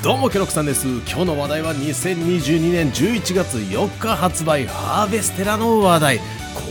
[0.00, 0.86] どうもケロクさんです。
[0.86, 6.20] 今日の話題は2022年11月4日発売ハーベステラの話題。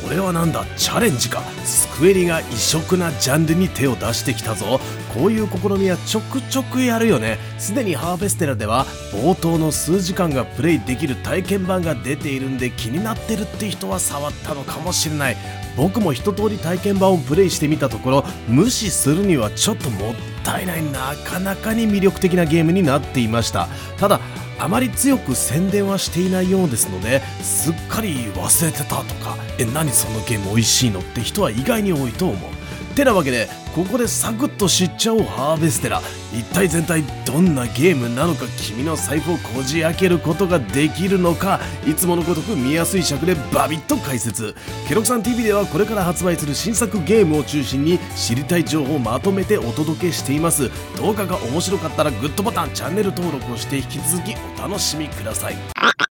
[0.04, 0.66] これはなんだ？
[0.76, 1.42] チャレンジか。
[1.64, 4.80] スクエリが異色なジャンルに手を出してきたぞ。
[5.14, 7.38] こういう試みはちょくちょくやるよね。
[7.58, 15.38] すでにハーベステラでは冒頭の数時間がプレイできる体験版が出ているんで気になってるって人は触ったのかもしれない。
[15.76, 20.84] 僕も一通り体験版をプレイしてみたところ無視するにはちょっともったいない。
[20.92, 23.68] なかなかに魅力的なゲームになっていました。
[23.98, 24.20] ただ
[24.60, 32.96] あまり強く宣伝はしていないようですのですっかり忘れてたとかえ何そのゲーム美味しいのって人は意外に多いと思う。
[32.96, 36.02] てなわけでここでサクッと知っちゃおうハーベステラ。
[36.34, 41.60] 一体全体どんなゲームなのか君の財布をこじ開けることができるのか。
[41.86, 44.56] いつものごとく見やすい尺でバビッと解説。
[44.88, 50.72] ケロクさん TV ではこれから発売する新作ゲームを中心に知りたい情報をまとめてお届けしています。
[50.98, 56.07] 動画が面白かったらグッドボタンチャンネル登録をして引き続きお楽しみください。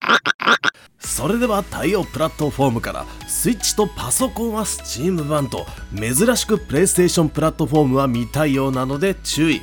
[1.15, 5.65] それでは対応プラットフォームからスイッチとパソコンは Steam 版と
[5.97, 9.61] 珍しく PlayStation プラットフォームは未対応なので注意。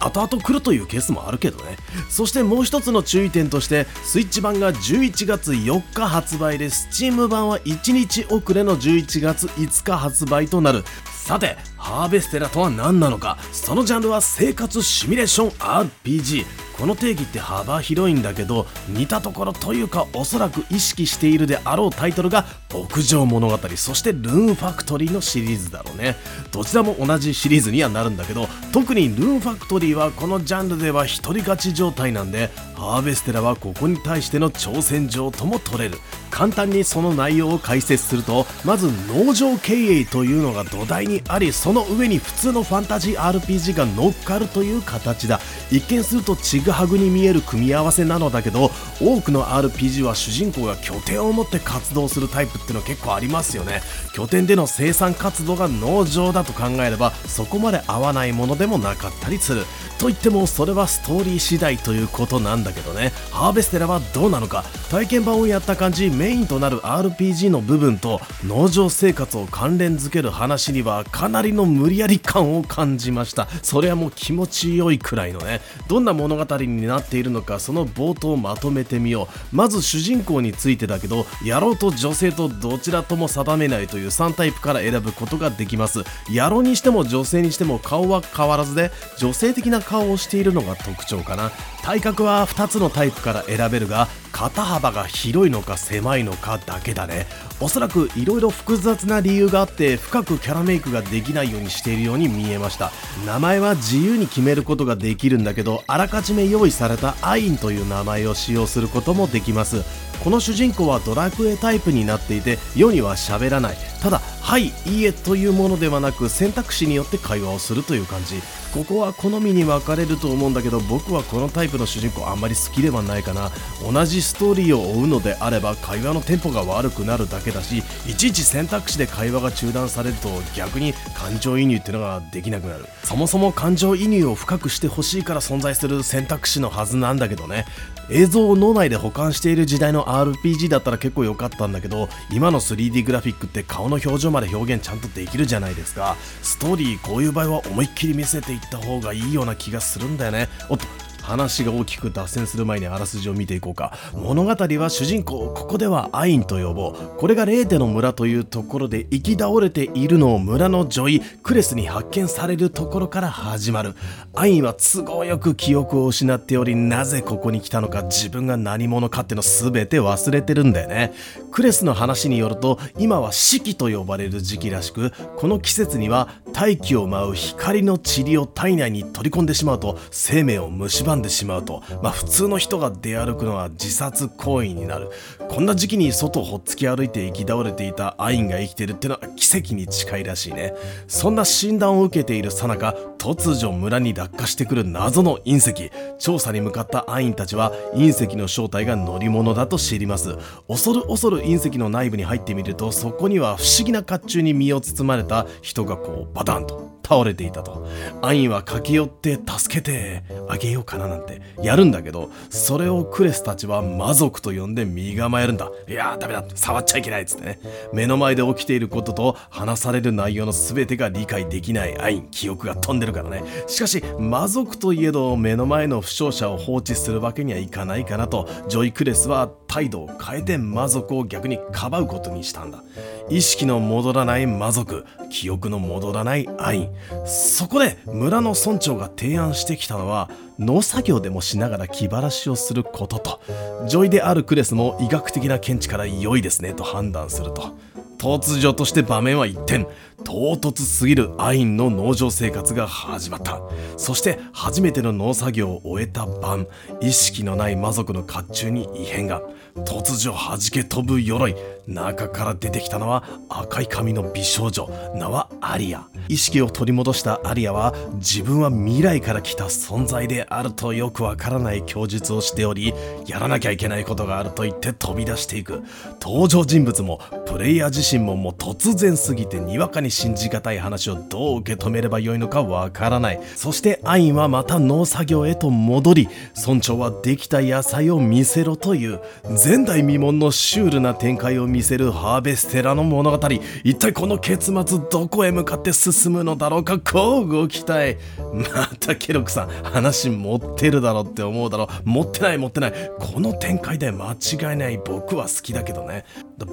[0.00, 1.76] 後々来るというケースもあるけどね。
[2.08, 10.84] そしてもう一つの注意点としてスイッチ版が11月4日発売で Steam 版は1日遅れの11月5日発売となる。
[11.04, 13.36] さてハーベステラとは何なのか？
[13.52, 16.46] そのジャンルは生活シミュレーション RPG
[16.78, 23.58] この定義って幅広いんだけど似たところというかおそらく意識しているであろうタイトルが牧場物語。
[23.76, 26.16] そしてルーンファクトリーのシリーズだろうね。
[26.52, 35.98] どちらも同じシリーズにはなるんだけど特にルーンファクトリーはこのジャンルでは一人勝ち状態なんでハーベステラはここに対しての挑戦状とも取れる。
[36.30, 45.40] 簡単にその内容を解説するとまず農場経営というのが土台にありそのの上に普通のファンタジー RPG が乗っかるという形だ。
[45.70, 53.82] 一見するとちぐはぐに見える組み合わせなのだけど多くの RPG は主人公が拠点を持って活動するタイプっての結構ありますよね。
[54.14, 59.64] 拠点での生産活動が農場だと考えればそこまで合わないものでもなかったりする。
[59.98, 63.12] と言ってもそれはストーリー次第ということなんだけどね。
[63.30, 64.64] ハーベステラはどうなのか。
[64.90, 73.48] 体験版をやった感じメインとなる RPG の部分と農場生活を関連づける話にはかなりの無理やり感を感じました。
[73.62, 75.60] それはもう気持ちよいくらいのね。
[75.88, 79.56] どんな物語になっているのかその冒頭をまとめてみよう。
[79.56, 86.04] まず主人公についてだけど野郎と女性とどちらとも定めないという3タイプから選ぶことができます。
[86.28, 91.50] 野郎にしても女性にしても顔は変わらずで女性的な顔をしているのが特徴かな。
[91.84, 97.26] 体格は2つのタイプから選べるが肩幅が広いのか狭いのかだけだね。
[97.60, 102.90] おそらく色々複雑な理由があって深くキャラメイクができないようにしているように見えました。
[103.26, 109.84] 名前は自由に決めることができるんだけどあらかじめ用意されたアインという名前を使用することもできます。
[110.24, 113.76] この主人公はドラクエタイプになっていて世には喋らない。
[114.00, 118.40] ただ「はい」「いいえ」というものではなく選択肢によって会話をするという感じ。
[118.74, 123.52] ここは好みに分かれると思うんだけど僕はこのタイプの主人公あんまり好きではないかな。
[123.88, 132.86] 同じストーリーを追うのであれば会話のテンポが悪くなるだけだしいちいち選択肢で会話が中断されると逆に感情移入っていうのができなくなる。
[133.04, 137.66] そもそも感情移入を深くしてほしいから存在する選択肢のはずなんだけどね。
[138.10, 146.16] 映像を脳内で保管している時代の RPG だったら結構良かったんだけど今の 3D グラフィックって顔の表情まで表現ちゃんとできるじゃないですか。
[146.42, 150.48] ストーリーこういう場合は思いっきり見せていった方がいいような気がするんだよね。
[150.68, 150.84] おっと
[151.24, 153.94] 話が大きく脱線する前にあらすじを見ていこうか。
[154.12, 157.18] 物語は主人公ここではアインと呼ぼう。
[157.18, 163.94] これがレーテの村というところで行き倒れているのを村の女医クレスに発見されるところから始まる。
[164.34, 171.14] アインは都合よく記憶を失っておりなぜここに来たのか自分が何者かっての全て忘れてるんだよね。
[171.50, 185.10] クレスの話によると今は四季と呼ばれる時期らしくこの季節には大気を舞う光の塵を体内に取り込んでしまうと生命を蝕んでしまうと、まあ、普通の人が出歩くのは自殺行為になる。
[185.48, 190.74] こんな時期に外をほっつき歩いて行き倒れていたアインが生きてるってのは奇跡に近いらしいね。
[191.06, 195.92] そんな診断を受けているさなか突如村に落下してくる謎の隕石。
[196.18, 200.36] 調査に向かったアインたちは隕石の正体が乗り物だと知ります。
[200.68, 206.93] 恐る恐る隕石の内部に入ってみるとそこには不思議な甲冑に身を包まれた人がこうバタンと。
[207.06, 207.86] 倒れていたと。
[208.22, 215.70] アインは駆け寄って助けてあげようかななんてやるんだけどそれをクレスたちは魔族と呼んで身構えるんだ。
[215.88, 217.60] いやーダメだ触っちゃいけないっつってね。
[217.92, 223.42] 目の前で起きていることと話される内容の全てが理解できないアイン記憶が飛んでるからね。
[223.66, 232.83] しかし魔族といえど目の前の負傷者を放置するわけにはいかないかなと女医クレスは態度を変えて魔族を逆にかばうことにしたんだ。
[233.28, 236.90] 意識の戻らない魔族記憶の戻らないアイン
[237.26, 243.40] そこで村の村長が提案してきたのは農作業でもしながら気晴らしをすることと。
[243.88, 247.74] 女医であるクレスも医学的な見地から良いですねと判断すると。
[248.18, 249.86] 突如として場面は一転
[250.24, 253.60] 唐突すぎるアインの農場生活が始まった。
[253.96, 256.66] そして初めての農作業を終えた晩
[257.00, 259.42] 意識のない魔族の甲冑に異変が。
[259.84, 261.56] 突如弾け飛ぶ鎧。
[261.86, 266.08] 中から出てきたのは赤い髪の美少女名はアリア。
[266.28, 272.94] 意識を取り戻したアリアは自分は未来から来た存在であるとよくわからない供述をしており
[273.26, 275.82] やらなきゃいけないことがあると言って飛び出していく。
[276.20, 283.40] 登場人物もプレイヤー自身ももう突然すぎてにわかに信じがたい話をどう受け止めればよいのかわからない。
[283.56, 286.28] そしてアインはまた農作業へと戻り
[286.66, 293.48] 村長はできた野菜を見せろという前代未聞のシュールな展開を見見せるハーベステラの物語。
[293.82, 297.00] 一体この結末どこへ向かって進むのだろうか。
[297.00, 298.16] こうご期待。
[298.52, 302.92] またケロクさん話持ってるだろって思うだろ持ってない持ってない。
[303.18, 306.24] この展開で間違いない僕は好きだけどね。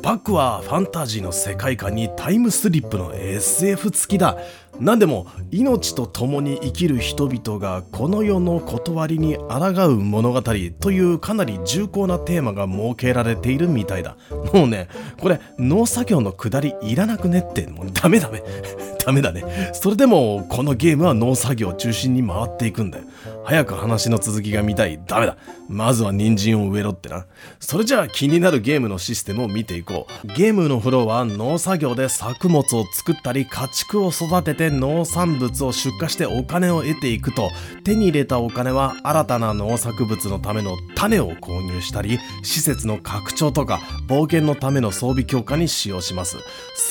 [0.04, 4.38] バックはファンタジーの世界観にタイムスリップの SF 付きだ。
[4.80, 10.56] 何でも命と共に生きる人々がこの世の断りに抗う物語と
[10.92, 14.16] いうかなり重厚なテーマが設けられているみたいだ。
[14.54, 14.88] もうね
[15.20, 18.44] これ農作業のくだりいらなくねってもうダメダメ
[19.04, 19.72] ダメだね。
[19.74, 23.04] それでもこのゲームは農作業中心に回っていくんだよ。
[23.44, 25.02] 早く話の続きが見たい。
[25.06, 25.36] ダメだ。
[25.68, 27.26] まずは人参を植えろってな。
[27.60, 30.28] それじゃあ気になるゲームのシステムを見ていこう。
[30.28, 37.50] ゲームのフローは農作業で作物を作ったり家畜を育てて農産物を出荷してお金を得ていくと。
[37.84, 46.38] 手に入れたお金は新たな農作物のための種を購入したり施設の拡張とか冒険のための装備強化に使用します。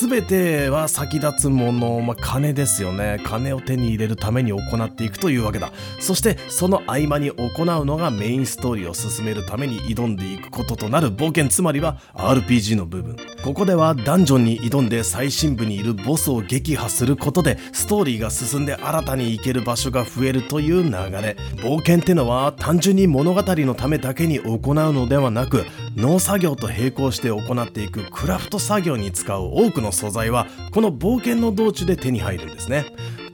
[0.01, 3.21] 全ては先立つもの、まあ、金ですよね。
[3.25, 5.73] 金を手に入れるために行っていくというわけだ。
[6.01, 13.17] そしてその合間に行うのがメインストーリーを進めるために挑んでいくこととなる冒険つまりは RPG の部分。
[13.43, 21.37] ここではダンジョンに挑んで最深部にいるボスを撃破することでストーリーが進んで新たに行ける場所が増えるという流れ。
[21.57, 25.65] 冒険ってのは単純に物語のためだけに行うのではなく
[25.97, 32.87] 農作業と並行して行っていくクラフト作業に使う多くの素材はこの冒険の道中で手に入るんですね。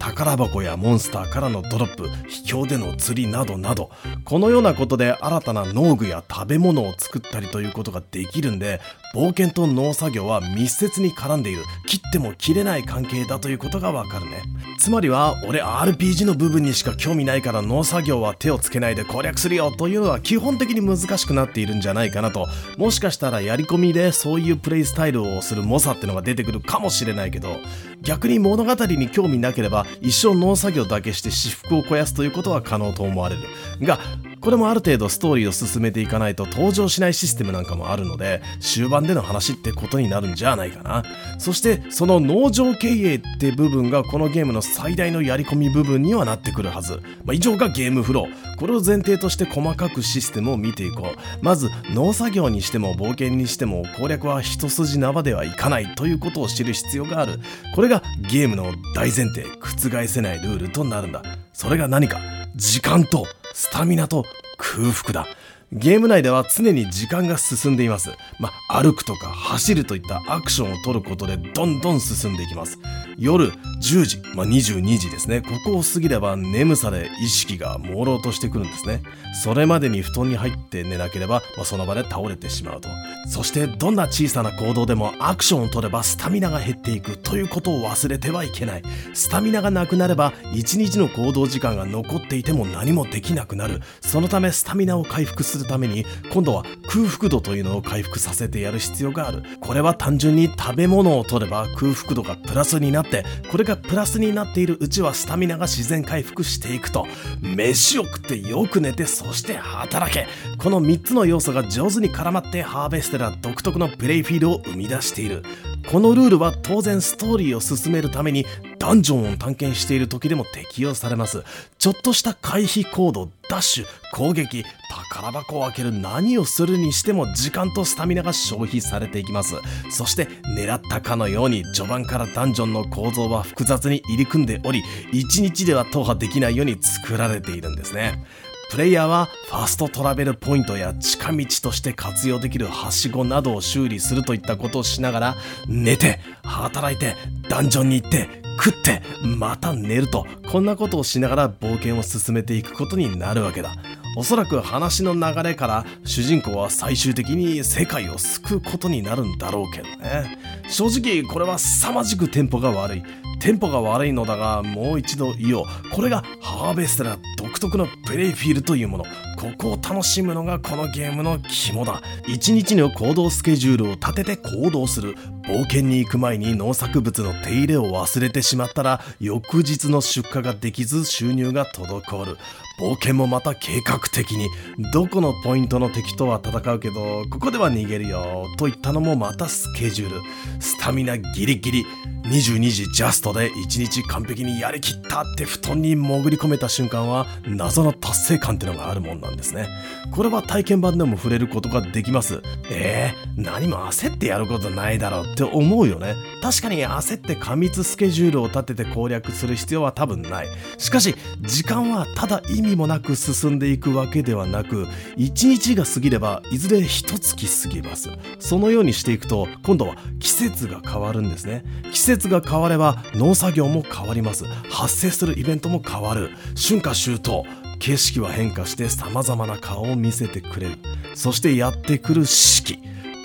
[0.07, 3.91] 宝箱やモンスターからのドロップ秘境での釣りなどなど
[4.25, 8.81] このようなことで新たな農具や食べ物を作ったりということができるんで
[9.17, 11.65] 冒険と農作業は密接に絡んでいる。
[11.87, 14.43] 切っても切れない関係だということがわかるね。
[14.79, 22.47] つまりは俺 RPG の部分にしか興味ないから農作業は手をつけないで攻略するよというのは基本的に難しくなっているんじゃないかなと。
[22.77, 27.57] もしかしたらやり込みでそういうプレイスタイルをする猛者ってのが出てくるかもしれないけど
[28.03, 33.43] 逆に物語に興味なければ一生農作業だけして私服を肥やすということは可能と思われる。
[33.81, 33.99] が
[34.41, 41.03] これもある程度ストーリーを進めていかないと登場しないシステムなんかもあるので終盤での話ってことになるんじゃないかな。
[41.39, 48.57] そしてその農場経営って部分がこのゲームの最大のやり込み部分にはなってくるはず、まあ、以上がゲームフロー。
[48.59, 51.45] これを前提として細かくシステムを見ていこう。
[51.45, 57.41] まず農作業にしても冒険にしても攻略は一筋縄ではいかないということを知る必要がある。
[57.75, 61.23] これがゲームの大前提覆せないルールとなるんだ。
[61.53, 62.46] それが何か。
[62.57, 64.25] 時間とスタミナと
[64.57, 65.27] 空腹だ
[65.73, 68.11] ゲーム内では常に時間が進んでいます。
[68.39, 72.79] まあ、歩くとか走るといったアクションを取ることでどんどん進んでいきます。
[73.19, 75.41] 夜10時、まあ、22時ですね。
[75.41, 79.03] ここを過ぎれば眠さで意識が朦朧としてくるんですね。
[79.43, 82.89] それまでに布団に入って寝なければ、まあ、その場で倒れてしまうと。
[83.29, 88.83] そしてどんな小さな行動でもアクションを取ればスタミナが減っていくということを忘れてはいけない。
[89.15, 93.81] スタミナがなくなれば1日の行動時間が残っていても何もできなくなる。
[94.01, 107.07] そのためスタミナを回復するために今度は空腹度というのを回復させてやる必要があるこれは単純に食べ物を取れば空腹度がプラスになってこれがプラスになっているうちはスタミナが自然回復していくと。
[107.43, 110.27] 飯を食ってよく寝てそして働け。
[110.57, 115.43] この3つの要素が上手に絡まってハーベステラ独特のプレイフィールを生み出している。
[115.91, 118.47] このルールは当然ストーリーを進めるために
[118.87, 121.43] ダンジョンを探検している時でも適用されます。
[121.77, 129.57] ちょっとした回避行動ダッシュ攻撃宝箱を開ける何をするにしても時間とスタミナが消費されていきます。
[129.91, 138.25] そして狙ったかのように序盤からダンジョンの構造は複雑に入り組んでおり1日では踏破できないように作られているんですね。
[138.71, 147.17] プレイヤーはファストトラベルポイントや近道として活用できるはしごなどを修理するといったことをしながら寝て働いて
[147.49, 149.03] ダンジョンに行って食って
[149.39, 153.75] また寝るとこんなことをしながら冒険を進めていくことになるわけだ。
[154.19, 160.39] おそらく話の流れから主人公は最終的に世界を救うことになるんだろうけどね。
[160.69, 163.03] 正直これは凄まじくテンポが悪い。
[163.41, 165.65] テンポが悪いのだがもう一度言おう。
[165.93, 169.05] これがハーベストラ独特のプレイフィールというもの。
[169.37, 172.03] ここを楽しむのがこのゲームの肝だ。
[172.27, 175.15] 一日の行動スケジュールを立てて行動する
[175.47, 182.39] 冒険に行く前に農作物の手入れを忘れてしまったら翌日の出荷ができず収入が滞る。
[182.79, 184.49] 冒険もまた計画的に
[184.93, 190.21] どこのポイントの敵とは戦うけどここでは逃げるよといったのもまたスケジュール。
[190.61, 191.87] スタミナギリギリ。
[192.27, 199.26] 22時ジャストで1日完璧にやりきったって布団に潜り込めた瞬間は謎の達成感ってのがあるもんな。
[199.27, 199.69] なんですね。
[200.13, 202.43] これは体験版でも触れることができます。
[202.71, 206.15] えー、何も焦ってやることないだろうって思うよね。
[206.41, 210.49] 確かに焦って過密スケジュールを立てて攻略する必要は多分ない。
[210.79, 218.11] しかし時間はただ意味もなく進んでいくわけではなく1日が過ぎればいずれ1月過ぎます。
[218.39, 221.65] そのようにしていくと今度は季節が変わるんですね。
[221.93, 224.45] 季節が変われば農作業も変わります。
[224.71, 226.31] 発生するイベントも変わる。
[226.57, 227.66] 春夏秋冬。
[227.79, 230.79] 景色は変化して様々な顔を見せてくれる。
[231.15, 232.79] そしてやってくる四季。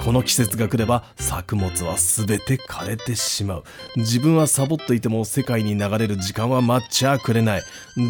[0.04, 3.64] この季節が来れば作物は全て枯れてしまう。
[3.98, 7.62] 自分はサボっていても世界に流れる時間は待っちゃくれない。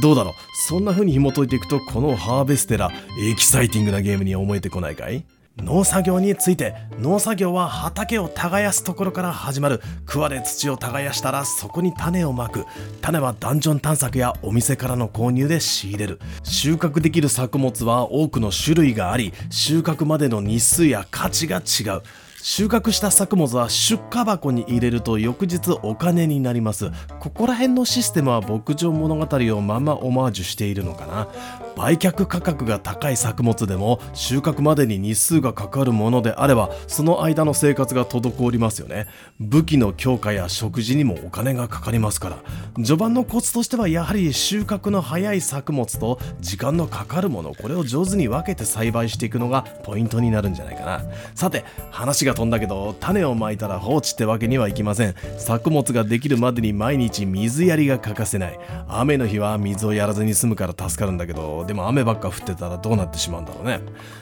[0.01, 0.33] どうだろう？
[0.67, 5.25] そんな風に紐解いていくとこのハーベステラエキサイティングなゲームに思えてこないかい？
[5.58, 9.81] 農作業について農作業は畑を耕すところから始まる。
[10.05, 12.65] 桑で土を耕したらそこに種をまく。
[13.01, 16.20] 種はダンジョン探索やお店からの購入で仕入れる。
[16.43, 22.01] 収穫できる作物は多くの種類があり収穫までの日数や価値が違う。
[22.43, 26.89] 収穫した作物は出荷箱に入れると翌日お金になります。
[27.19, 31.27] ここら辺のシステムは牧場物語をまんまオマージュしているのかな。
[31.75, 39.07] 売却価格が高い作物でも収穫までに日数がかかるものであればその間の生活が滞りますよね。
[39.39, 42.38] 武器の強化や食事にもお金がかかりますから。
[42.75, 51.01] 序盤のコツとしてはやはり収穫の早い作物と時間のかかるものこれを上手に分けて栽培していくのがポイントになるんじゃないかな。
[51.36, 55.16] さて話がが飛んだけど種をまいたら放置ってわけにはいきません。
[55.38, 58.60] 作物ができるまでに毎日水やりが欠かせない。
[58.88, 63.82] 雨の日は水をやらずに済むから助かるんだけどでも雨ばっか降ってたらどうなってしまうんだろうね。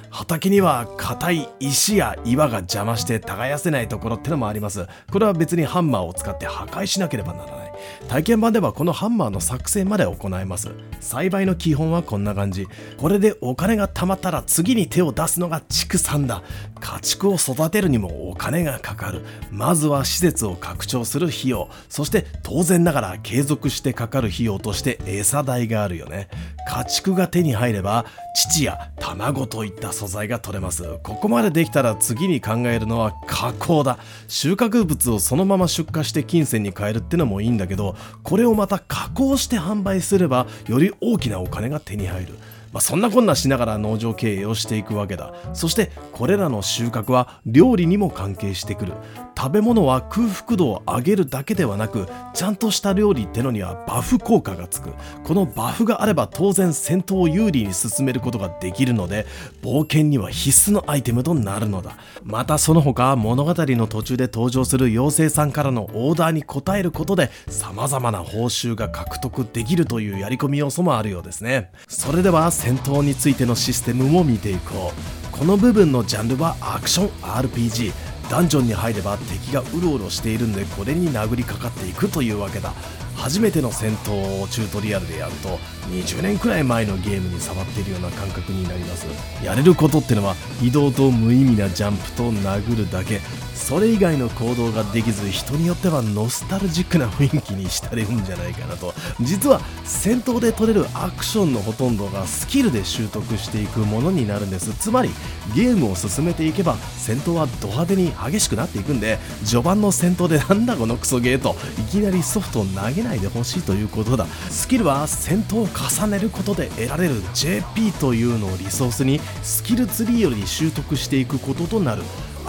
[0.10, 4.88] 畑には硬い石や岩が邪魔して耕せないところってのもあります。
[5.12, 7.69] これは別にハンマーを使って破壊しなければならない。
[8.08, 10.70] 体験版ではこのハンマーの作成まで行えます。
[11.00, 12.68] 栽培の基本はこんな感じ。
[12.98, 16.44] これでお金が貯まったら次に手を出すのが畜産だ。
[16.80, 19.24] 家畜を育てるにもお金がかかる。
[19.52, 21.70] まずは施設を拡張する費用。
[21.90, 26.30] そして当然ながら継続してかかる費用として餌代があるよね。
[26.68, 28.06] 家畜が手に入れば
[28.48, 30.84] 乳や卵といった素材が取れます。
[31.04, 34.00] ここまでできたら次に考えるのは加工だ。
[34.28, 42.38] 収穫物をそのまま出荷して金銭に変えるってのもいいんだけどこれをまた加工して販売すればより大きなお金が手に入る。
[42.72, 45.34] まあ、そんなこんなしながら農場経営をしていくわけだ。
[45.54, 48.94] そしてこれらの収穫は料理にも関係してくる。
[49.38, 54.92] 食べ物は空腹度を上げるだけではなくちゃんとした料理ってのにはバフ効果がつく。
[55.24, 59.26] このバフがあれば当然戦闘を有利に進めることができるので
[59.62, 61.98] 冒険には必須のアイテムとなるのだ。
[62.22, 71.72] またその他物語の途中で登場する妖精さんからのオーダーに応えることで様々な報酬が獲得できるというやり込み要素もあるようですね。
[71.88, 75.32] それでは戦闘についてのシステムも見ていこう。
[75.32, 77.94] この部分のジャンルはアクション RPG
[78.30, 82.74] ダンジョンに入れば敵がうろうろしているんでこれに殴りかかっていくというわけだ。
[83.16, 85.58] 初めての戦闘をチュートリアルでやると
[85.90, 89.08] 20年くらい前のゲームに触っているような感覚になります。
[89.44, 93.22] やれることってのは移動と無意味なジャンプと殴るだけ。
[93.60, 98.96] それ以外の行動ができず人によってはノスタルジックな雰囲気に浸れるんじゃないかなと。
[99.22, 104.74] 実は戦闘で取れるアクションのほとんどがスキルで習得していくものになるんです。
[104.74, 105.10] つまり
[105.54, 114.26] ゲームを進めていけば戦闘はド派手に激しくなっていくんで序盤の戦闘でなんだこのクソゲーといきなりソフトを投げないでほしいということだ。
[114.50, 122.02] スキルは戦闘を重ねることで得られる JP というのをリソースにスキルツリーより習得していくこととなる。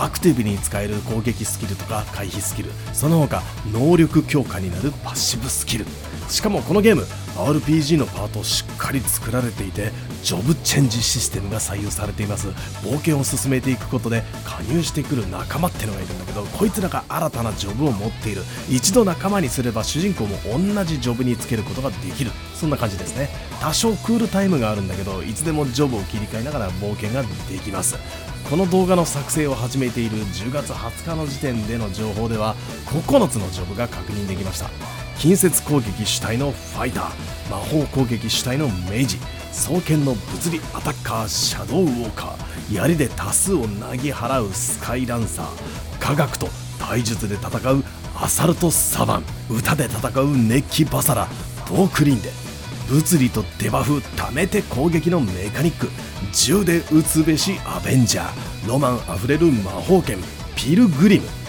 [0.03, 5.85] アクティブに使える攻撃スキルとか回避スキルその他能力強化になるパッシブスキル。
[6.29, 7.05] しかもこのゲーム
[7.47, 9.93] RPG のパートしっかり作られていて
[10.23, 12.49] ジョブチェンジシステムが採用されています。
[12.83, 18.43] 冒険を進めていくことで加入してくる仲間ってのがいるんだけどこいつらが新たなジョブを持っている。
[18.69, 22.31] 一度仲間にすれば主人公も同じジョブにつけることができる。
[22.55, 23.31] そんな感じですね。
[23.61, 27.97] 多少クールタイムがあるんだけどいつでもジョブを切り替えながら冒険ができます。
[28.51, 32.57] この動画の作成を始めている10月20日の時点での情報では
[32.87, 34.69] 9つのジョブが確認できました。
[35.21, 39.19] 近接攻撃主体のファイター魔法攻撃主体のメイジ
[39.53, 46.49] 双剣の物理アタッカーシャドウウォーカー槍で多数をなぎ払うスカイランサー科学と
[46.79, 47.85] 体術で戦う
[48.17, 51.29] アサルトサバン歌で戦う熱気バサラ
[51.69, 52.31] ボークリンデ
[52.89, 55.89] 物理とデバフ貯めて攻撃のメカニック
[56.33, 60.17] 銃で撃つべしアベンジャーロマンあふれる魔法剣
[60.57, 61.40] ピルグリム。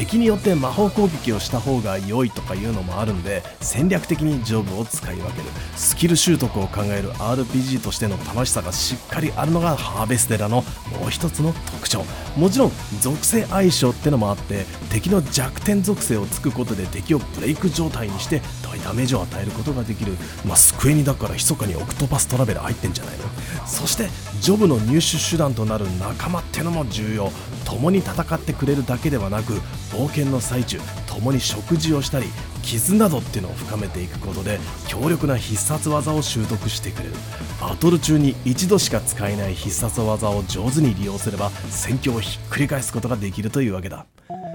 [0.00, 5.44] 敵によって魔法攻撃をした方が良いとかいうのもあるんで戦略的にジョブを使い分ける。
[5.76, 10.62] スキル習得を考える RPG としての楽しさがしっかりあるのがハーベステラの
[11.00, 12.02] もう一つの特徴。
[12.34, 20.16] もちろん属性相性ってのもあって敵の弱点属性をつくことで敵をブレイク状態にして大ダメージを与えることができる。
[20.46, 23.24] まあスクエニだから密かにオクトパストラベル入ってんじゃないの。
[23.66, 24.08] そして
[24.40, 27.30] ジョブの入手手段となる仲間ってのも重要。
[27.70, 29.52] 共に戦ってくれるだけではなく
[29.92, 32.26] 冒険の最中共に食事をしたり
[32.62, 34.58] 傷などっていうのを深めていくことで
[34.88, 37.14] 強力な必殺技を習得してくれる。
[37.60, 43.50] バトル中に一度しか使えない必殺技を上手に利用すれば戦況をひっくり返すことができる。
[43.50, 44.06] というわけだ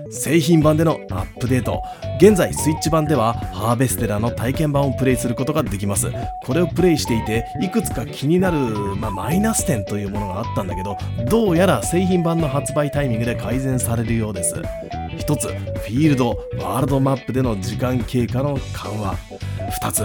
[0.10, 1.82] 製品版でのアップデート。
[2.20, 6.12] 現在スイッチ版ではハーベステラの体験版をプレイすることができます。
[6.44, 8.58] これをプレイしていていくつか気になる、
[8.96, 10.98] まあ、マイナス点というものがあったんだけど
[11.30, 14.56] どうやら製品版の発売タイミングで改善されるようです。
[15.18, 19.16] 1つフィールドワールドマップでの時間経過の緩和。
[19.82, 20.04] 2つ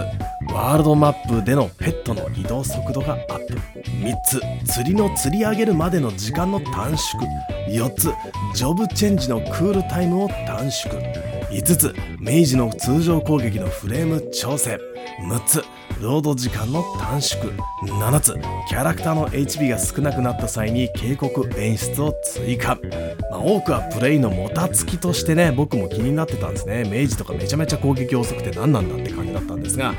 [0.53, 3.53] ワールドマップでのペットの移動速度がアップ。
[3.53, 4.41] 3つ
[4.73, 7.23] 釣りの釣り上げるまでの時間の短縮。
[7.69, 8.11] 4つ
[8.53, 10.93] ジョブチェンジのクールタイムを短縮。
[11.51, 14.77] 5つメイジの通常攻撃のフレーム調整。
[15.21, 15.63] 6つ
[16.01, 17.53] ロード時間の短縮。
[17.83, 18.33] 7つ
[18.67, 22.77] キャラクターの HP が少なくなった際に警告演出を追加、
[23.29, 26.83] まあ、多くはプレイのもたつきとしてね僕も気になってたんですね。
[26.83, 29.93] 明治とかめちゃめちゃ攻撃遅くて何なんだって感じだったんですが。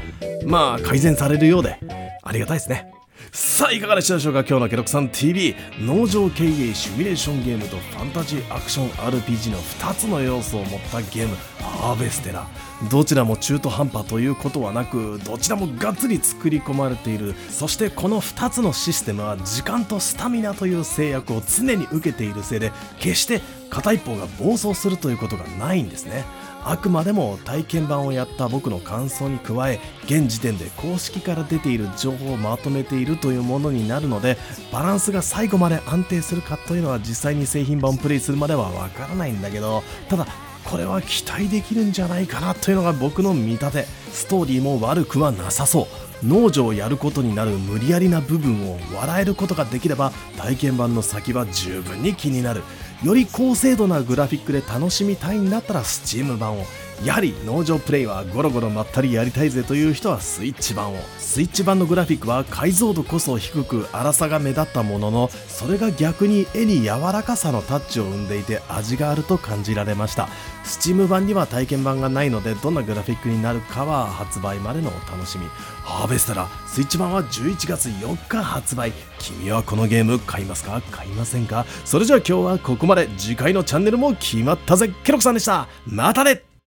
[0.47, 1.79] まあ改善されるようで
[2.23, 2.93] ありがたいですね。
[3.31, 4.41] さあいかがでしたでしょうか？
[4.41, 12.47] 今日のケロクさん TV 農場経営シミュレーションゲームとファンタジーアクション RPG の2つの要素を持ったゲームハーベステラ。
[12.91, 17.35] どちらも中途半端ということはなくどちらもがっつり作り込まれている。
[17.49, 26.25] そしてこの2つのシステムは時間とスタミナという制約を常に受けているせいで決して片一方が暴走するということがないんですね。
[26.65, 34.37] あくまでも体験版をやった僕の感想に加え現時点で公式から出ている情報をまとめているというものになるので
[34.73, 40.27] バランスが最後まで安定するかというのは実際に製品版をプレイするまではわからないんだけどただ
[40.65, 44.03] これは期待できるんじゃないかなというのが僕の見立て。
[44.13, 45.89] ストーリーも悪くはなさそ
[46.23, 46.27] う。
[46.27, 52.63] 農場をやることになる無理やりな部分を笑えることができれば体験版の先は十分に気になる。
[53.05, 56.65] より高精度なグラフィックで楽しみたいんだったら Steam 版を
[57.05, 60.99] やはり農場プレイはゴロゴロまったりやりたいぜという人はスイッチ版を。
[61.19, 70.29] スイッチ版のグラフィックは解像度こそ低く粗さが目立ったもののそれが逆に絵に柔らかさのタッチを生んでいて味があると感じられました。
[70.65, 75.47] Steam 版には体験版がないのでどんなグラフィックになるかは発売までのお楽しみ。
[75.83, 78.93] ハーベスタラスイッチ版は11月4日発売。
[79.19, 81.67] 君はこのゲーム買いますか買いませんか？
[81.85, 83.09] それじゃあ今日はここまで。
[83.19, 84.93] 次回のチャンネルも決まったぜ。
[85.03, 85.67] ケロクさんでした。
[85.87, 86.52] またね。